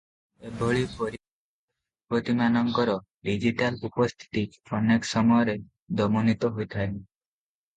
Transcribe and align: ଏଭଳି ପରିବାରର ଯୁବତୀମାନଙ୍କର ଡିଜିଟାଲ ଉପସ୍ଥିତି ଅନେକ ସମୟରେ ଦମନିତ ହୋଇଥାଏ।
ଏଭଳି 0.51 0.79
ପରିବାରର 0.93 2.15
ଯୁବତୀମାନଙ୍କର 2.15 2.95
ଡିଜିଟାଲ 3.29 3.91
ଉପସ୍ଥିତି 3.91 4.45
ଅନେକ 4.79 5.11
ସମୟରେ 5.11 5.57
ଦମନିତ 6.01 6.53
ହୋଇଥାଏ। 6.57 6.91